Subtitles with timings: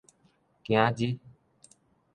[0.63, 1.19] 今仔日